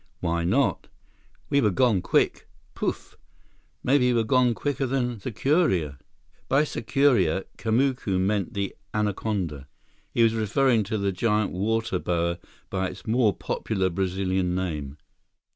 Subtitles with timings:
[0.19, 0.87] "Why not?
[1.51, 3.19] We were gone quick—pouf!
[3.83, 5.99] Maybe we were gone quicker than sucuria."
[6.49, 9.67] By "sucuria" Kamuka meant the anaconda.
[10.11, 12.39] He was referring to the giant water boa
[12.71, 14.97] by its more popular Brazilian name.